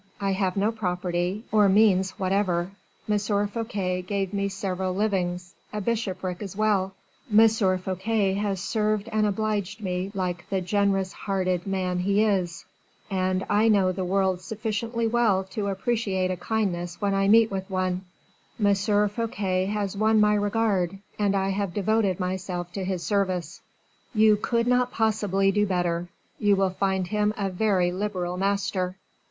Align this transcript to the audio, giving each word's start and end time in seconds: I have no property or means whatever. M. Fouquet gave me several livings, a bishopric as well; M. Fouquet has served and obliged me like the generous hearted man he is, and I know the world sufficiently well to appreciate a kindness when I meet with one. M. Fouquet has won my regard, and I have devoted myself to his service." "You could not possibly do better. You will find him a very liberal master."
I 0.19 0.31
have 0.31 0.57
no 0.57 0.71
property 0.71 1.43
or 1.51 1.69
means 1.69 2.17
whatever. 2.17 2.71
M. 3.07 3.19
Fouquet 3.19 4.01
gave 4.01 4.33
me 4.33 4.49
several 4.49 4.95
livings, 4.95 5.53
a 5.71 5.79
bishopric 5.79 6.41
as 6.41 6.55
well; 6.55 6.95
M. 7.31 7.47
Fouquet 7.47 8.33
has 8.33 8.59
served 8.61 9.07
and 9.11 9.27
obliged 9.27 9.79
me 9.79 10.09
like 10.15 10.49
the 10.49 10.59
generous 10.59 11.13
hearted 11.13 11.67
man 11.67 11.99
he 11.99 12.23
is, 12.23 12.65
and 13.11 13.45
I 13.47 13.67
know 13.67 13.91
the 13.91 14.03
world 14.03 14.41
sufficiently 14.41 15.05
well 15.05 15.43
to 15.51 15.67
appreciate 15.67 16.31
a 16.31 16.35
kindness 16.35 16.99
when 16.99 17.13
I 17.13 17.27
meet 17.27 17.51
with 17.51 17.69
one. 17.69 18.01
M. 18.59 18.73
Fouquet 18.73 19.65
has 19.67 19.95
won 19.95 20.19
my 20.19 20.33
regard, 20.33 20.97
and 21.19 21.35
I 21.35 21.49
have 21.49 21.75
devoted 21.75 22.19
myself 22.19 22.71
to 22.73 22.83
his 22.83 23.03
service." 23.03 23.61
"You 24.15 24.35
could 24.35 24.65
not 24.65 24.89
possibly 24.91 25.51
do 25.51 25.67
better. 25.67 26.07
You 26.39 26.55
will 26.55 26.71
find 26.71 27.05
him 27.05 27.35
a 27.37 27.51
very 27.51 27.91
liberal 27.91 28.35
master." 28.35 28.95